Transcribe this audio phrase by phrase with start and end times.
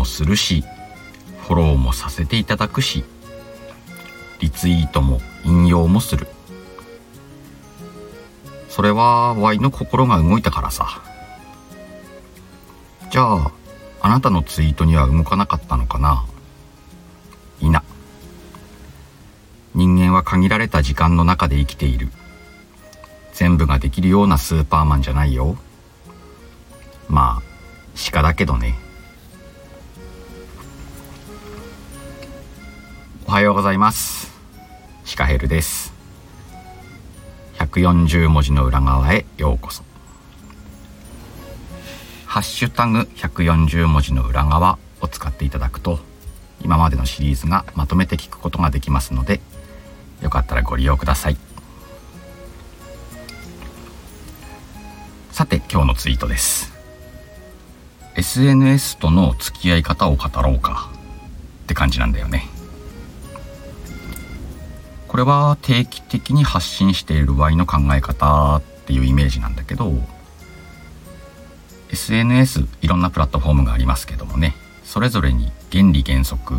[0.00, 0.64] もするし
[1.42, 3.04] フォローもさせていただくし
[4.38, 6.26] リツイートも引用もする。
[8.70, 11.02] それは Y の心が動いたからさ。
[13.10, 13.52] じゃあ
[14.00, 16.24] あなたのツイートには動かなかったのかな？
[17.60, 17.84] いいな。
[19.74, 22.08] 人間は限られた時間の中で生きている。
[23.34, 25.58] 全部ができるようなスーパーマンじゃないよ。
[27.10, 27.42] まあ
[28.10, 28.78] 鹿だけどね。
[33.30, 34.28] おはようございます。
[35.04, 35.94] シカヘルです。
[37.58, 39.84] 140文字の裏側へようこそ。
[42.26, 46.00] ハッシュタグ140文字の裏側を使っていただくと
[46.64, 49.40] 今までのシリーズがまとめて聞くことができますので
[50.20, 51.36] よかったらご利用ください。
[55.30, 56.72] さて今日のツイートです。
[58.16, 60.90] SNS との付き合い方を語ろうか。
[61.62, 62.48] って感じなんだよね。
[65.10, 69.92] これは定期的に発信している Y の考え方っていうイメージなんだけど
[71.90, 76.58] SNS いろんなプラットフォームがありますけどもねそれぞれに原理原則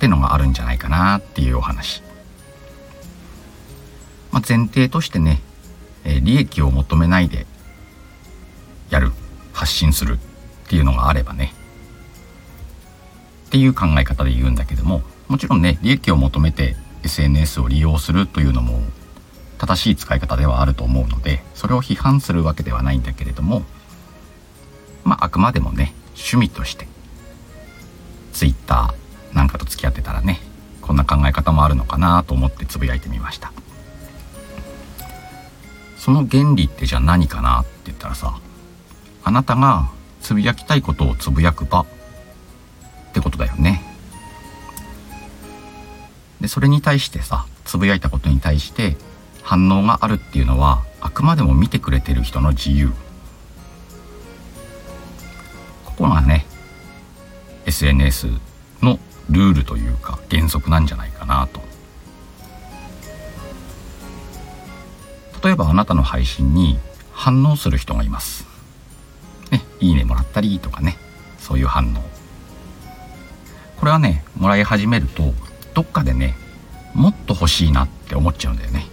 [0.00, 2.02] てのがあるんじゃないかなっていうお話、
[4.32, 5.40] まあ、前提としてね、
[6.04, 7.46] え、利益を求めないで
[8.90, 9.12] やる
[9.52, 11.54] 発信するっていうのがあればね
[13.46, 18.80] っていう考え方で言うんだけどももちろんね利益を求めて SNS を利用するというのも
[19.58, 23.62] 正しい使い方ではあると思うのでそれを批判するわけではないんだけれども
[25.04, 26.88] まああくまでもね趣味として
[28.32, 28.94] Twitter
[29.34, 30.40] なんかと付き合ってたらね
[30.80, 33.52] こんな考え方もあるのかなと思ってつぶやいてみました。
[36.00, 38.40] その原理ってじゃあ何かなって言ったらさ
[39.22, 39.90] あなたが
[40.22, 41.86] つぶやきたいことをつぶやく場っ
[43.12, 43.89] てことだよね。
[46.40, 48.96] でそれに対してさつぶやいたことに対して
[49.42, 52.92] 反応があるっていうのはあくまでも見てくれてる人の自由。
[55.84, 56.46] ここがね
[57.66, 58.28] SNS
[58.82, 58.98] の
[59.28, 61.60] ルールというか原則なんじゃないかなと。
[65.42, 66.78] 例えばあなたの配信に
[67.12, 68.46] 反応する人がいます。
[69.50, 70.96] ねいいねもらったりとかね
[71.38, 72.02] そういう反応。
[73.78, 75.34] これはねもらい始めると
[75.74, 76.36] どっかでね
[76.94, 78.86] もっと欲しいなって思っちゃうんだよね。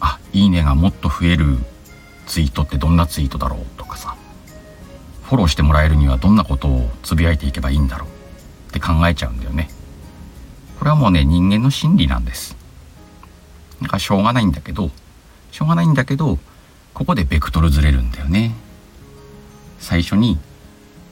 [0.00, 1.58] あいいねがもっと増える
[2.26, 4.14] ツイートってどんなツイートだろうとかさ。
[5.22, 8.08] フォローしてもらえるにはどんなことをつぶやいていけばいいんだろう
[8.70, 9.68] って考えちゃうんだよね。
[10.78, 12.56] これはもうね人間の心理なんです。
[13.82, 14.90] だからしょうがないんだけど
[15.52, 16.38] しょうがないんだけど
[16.94, 18.54] ここでベクトルずれるんだよね。
[19.78, 20.38] 最初に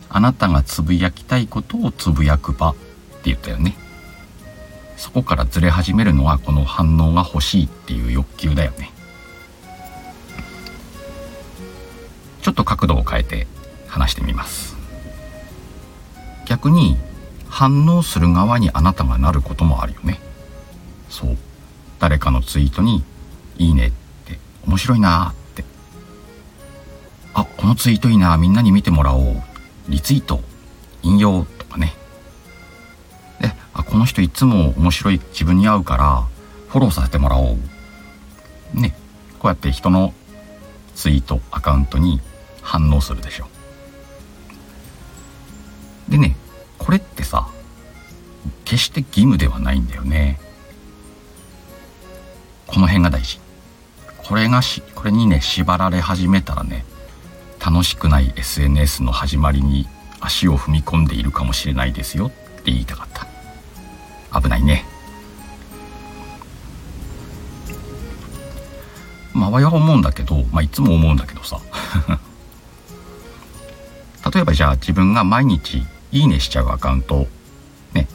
[0.09, 2.81] あなたがつぶやきたいことをつぶやく場って
[3.25, 3.77] 言ったよね。
[4.97, 8.93] そこからずれ始めるのはこの反応が欲しいっていう欲求だよね。
[12.43, 13.47] ちょっと角度を変えて
[13.89, 14.77] 話してみます。
[16.47, 16.97] 逆に
[17.49, 20.21] 反応する側にあなたがなることもあるよね。
[21.11, 21.37] そう。
[21.99, 23.03] 誰かのツイートに
[23.59, 23.91] 「いいね」っ
[24.27, 25.65] て面白いなって。
[27.35, 29.43] あこのツイートいいなみんなに見てもらおう。
[29.89, 30.43] リツイート。
[31.03, 31.47] 引用。
[33.97, 36.29] この人いつも面白い自分に合うから
[36.69, 38.79] フォローさせてもらおう。
[38.79, 38.95] ね。
[39.39, 40.13] こうやって人の
[40.95, 42.21] ツイートアカウントに
[42.61, 43.49] 反応するでしょ。
[46.11, 46.37] でね
[46.77, 47.49] これってさ
[48.67, 50.39] 決して義務ではないんだよね。
[52.67, 53.41] この辺が大事。
[54.19, 56.85] これがしこれにね縛られ始めたらね
[57.65, 59.89] 楽しくない SNS の始まりに
[60.21, 63.16] 足を踏み込んでいるかもしれないですよって言いたかった。
[64.41, 64.85] 危ないね。
[69.33, 71.61] まあわは思うんだけど、まあ、いつも思うんだけどさ。
[74.33, 77.27] 例えばじゃあ自分が毎日いいねしちゃうアカウント
[77.93, 78.09] ね。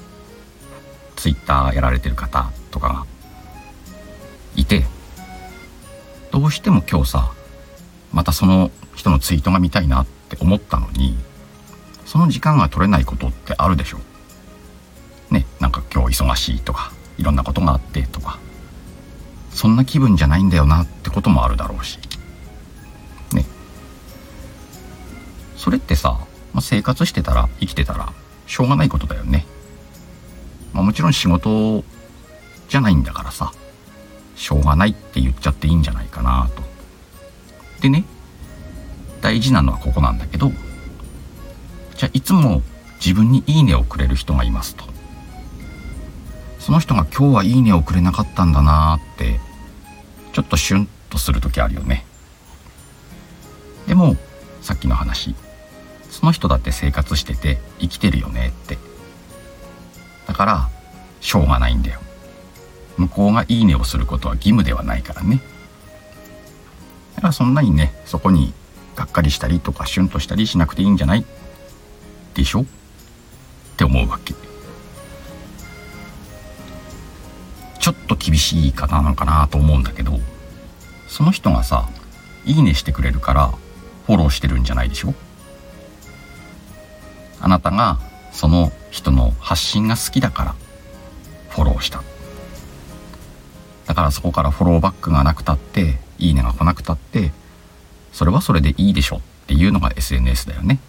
[1.15, 3.05] ツイッターやられてる方とかが
[4.55, 4.85] いて
[6.31, 7.31] どうしても今日さ
[8.11, 11.17] またその人のツイートが見たいなって思ったのに
[12.05, 13.99] その時間が取れないことってあるでしょ？
[15.61, 18.39] なんか今日忙しいとかいろんなことがあってとか
[19.51, 21.99] そんな気分じゃないんだよなってこともあるだろうし。
[23.33, 23.45] ね。
[25.55, 26.19] それってさ、
[26.53, 28.11] まあ、生活してたら生きてたら
[28.47, 29.45] しょうがないことだよね、
[30.73, 31.83] まあ、もちろん仕事
[32.67, 33.51] じゃないんだからさ
[34.35, 36.63] しょうがないって言っちゃっていいんじゃないかなと。
[37.81, 38.05] でね
[39.21, 40.51] 大事なのはここなんだけど
[41.95, 42.63] じゃあいつも
[42.95, 44.90] 自分にいいねをくれる人がいますと。
[46.61, 49.39] その人が今日はいいねをくれなかったんだなーって
[50.31, 52.05] ちょっとシュンとする時あるよね。
[53.87, 54.15] でも
[54.61, 55.35] さっきの話
[56.09, 58.77] その人だって生活してて生きてるよねって。
[60.27, 60.69] だから
[61.19, 61.99] しょうがないんだよ。
[62.97, 65.41] 向こうがいいねをすることは義務ではないからね。
[67.15, 68.53] だからそんなにねそこに
[68.95, 71.25] がっかりしたりとかシュンとしたりしなくていいんじゃない？
[72.35, 72.61] でしょ？
[72.61, 72.65] っ
[73.77, 74.35] て思うわけ。
[77.81, 80.19] ちょっと厳しい方なのかなと思うんだけど
[81.07, 81.89] その人がさ
[82.45, 83.47] いいねしてくれるから
[84.05, 85.13] フォローしてるんじゃないでしょ？
[87.39, 87.99] あなたが
[88.31, 90.55] その人の発信が好きだから
[91.49, 92.03] フォローした。
[93.87, 97.31] だからそこからフォローバックがなくたっていいねが来なくたって
[98.13, 99.17] それはそれでいいでしょ？
[99.17, 100.79] っていうのが SNS だよね。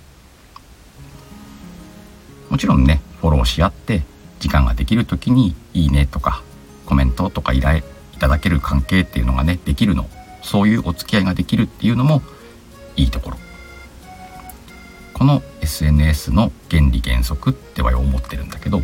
[2.50, 4.02] もちろんねフォローし合って
[4.40, 6.42] 時間ができる時にいいねとか
[6.92, 7.82] コメントとか依頼い
[8.18, 10.10] ただける関係っていうのがねできるの。
[10.42, 12.20] そういうお付き合いができるっていうのも
[12.96, 13.38] いいところ。
[15.14, 18.82] この SNS の原理原則っては思ってるんだけど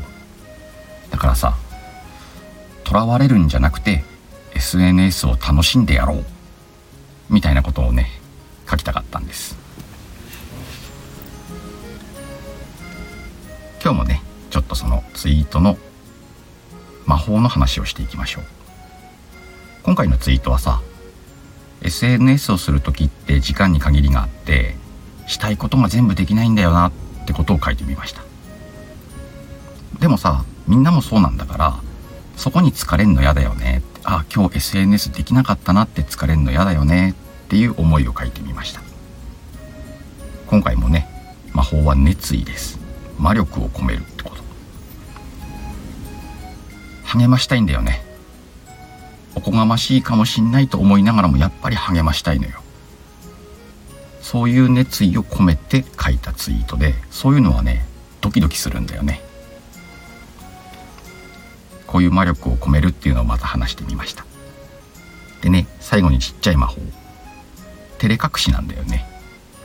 [1.10, 1.58] だからさ
[2.84, 4.04] とらわれるんじゃなくて
[4.54, 6.24] SNS を楽しんでやろう。
[7.28, 8.08] みたいなことをね
[8.70, 9.54] 書きたかったんです。
[13.82, 15.76] 今日もねちょっとそのツイートの
[17.08, 18.44] 魔法の話をしていきましょう。
[19.82, 20.82] 今回のツイートはさ
[21.80, 24.76] SNS をする時って時間に限りがあって
[25.26, 26.92] したいことが全部できないんだよなっ
[27.26, 28.22] てことを書いてみました。
[29.98, 31.80] でもさみんなもそうなんだから
[32.36, 37.14] そこに疲れんの嫌だよねあ今日 SNS できなかったなって疲れんの嫌だよね
[37.46, 38.82] っていう思いを書いてみました。
[40.46, 41.08] 今回もね
[41.54, 42.78] 魔法は熱意です。
[43.18, 44.47] 魔力を込めるってこと。
[47.08, 48.04] 励ましたいんだよね。
[49.34, 52.60] おこがましいかもしんないと思いながらもやっぱり励ましたいのよ。
[54.20, 57.86] そういう熱意を込めて書いたツイートでそういうのはね
[58.20, 59.22] ドキドキするんだよね。
[61.86, 64.26] こういう魔力を込めるっていうのをまた話してみました。
[65.40, 66.82] でね最後にちっちゃい魔法。
[67.98, 69.08] 照れ隠しなんだよね。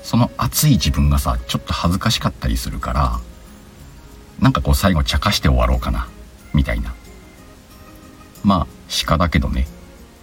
[0.01, 3.19] その熱い自分がさちょっと恥ずかしかったりするから
[4.40, 6.07] なんかこう最後茶化して終わろうかな
[6.54, 6.94] みたいな。
[8.44, 8.68] まあ
[9.06, 9.68] 鹿だけどね。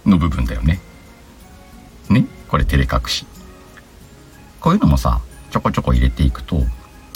[0.05, 0.79] の部分だよね。
[2.09, 2.25] ね？
[2.47, 3.25] これ照れ隠し。
[4.59, 5.21] こういうのもさ
[5.51, 6.57] ちょこちょこ入れていくと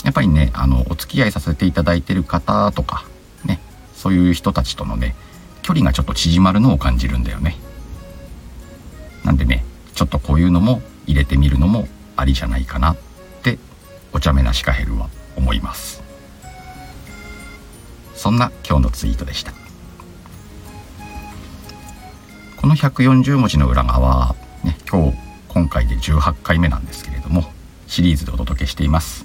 [0.04, 3.04] やっぱりねあのお付き合いさせていただいてる方とか
[3.44, 3.60] ね？
[3.94, 5.16] そういう人たちとのね
[5.62, 7.56] 距離がちょっと縮まるのを感じるんだよね。
[9.24, 9.64] なんでね
[9.94, 12.96] ちょっとこういうのも入れてみるのもありじゃないかなっ
[13.42, 13.58] て
[14.12, 16.02] お茶目なシカヘルは思います。
[18.14, 19.52] そんな今日のツイートでした。
[22.76, 25.18] 140文字の裏側ね今日
[25.48, 27.44] 今回で18回目なんですけれども
[27.86, 29.24] シリーズでお届けしています。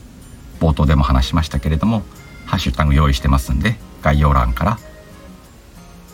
[0.60, 2.04] 冒頭でも話しましたけれども
[2.46, 4.72] ハッシュタグ用意してますんで概要欄から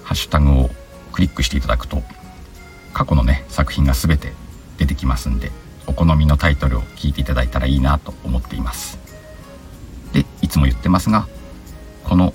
[0.03, 0.69] ハッシュタグを
[1.11, 2.01] クリックしていただくと
[2.93, 4.31] 過去のね作品が全て
[4.77, 5.51] 出てきますんで
[5.85, 8.97] お好みのタイトルを聞いていただいたらいいなと思っています。
[10.13, 11.27] でいつも言ってますが
[12.05, 12.33] この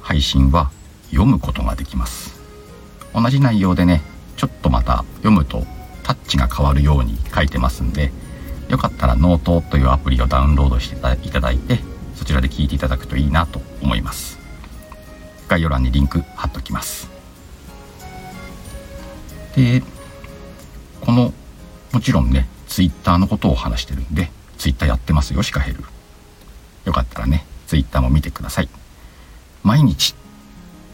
[0.00, 0.72] 配信は
[1.10, 2.41] 読むことができます。
[3.14, 4.02] 同じ内容でね
[4.36, 5.64] ちょっとまた読むと
[6.02, 8.12] タッチが変わるように書いてますんで
[8.68, 11.78] よかったらノートというアプリをダウンロードしていただいて
[12.16, 14.38] そちらで聞いていただくといいなと思います。
[15.48, 17.10] 概要欄にリンク貼っときます。
[19.54, 19.82] で
[21.00, 21.34] この
[21.92, 25.84] もちろんねツイッターのことを話してるんでツイッターやってますよシカヘル。
[26.84, 28.68] よかったらねツイッターも見てください。
[29.62, 30.14] 毎日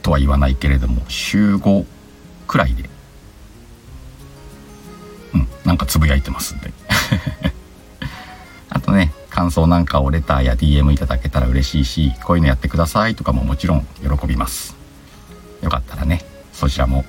[0.03, 1.85] とは言わないけれども週5
[2.49, 2.91] くらいで。
[5.35, 6.73] うんなんかつぶやいてますんで。
[8.71, 14.75] あとね感想なんかをレターや DM いただけたら嬉しいしこういうのやってくださいとかももちろん喜びます。
[15.63, 17.05] よかったらねそちらも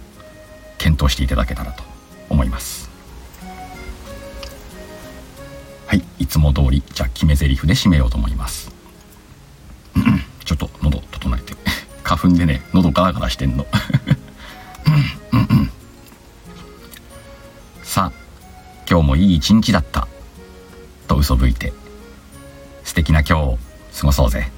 [0.78, 1.84] 検討していただけたらと
[2.30, 2.90] 思います。
[5.88, 8.80] はいいつも通りじゃあ決め台詞で締めようと思います。
[10.50, 11.54] ちょっと喉整えて。
[12.04, 13.68] 花粉でね喉ガラガラしてんの。
[17.90, 18.20] さあ
[18.88, 20.08] 今日もいい一日だった。
[21.08, 21.74] と嘘吹いて
[22.84, 23.58] 素敵な今日を
[24.00, 24.52] 過ごそうぜ。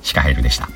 [0.00, 0.70] シカヘルでした。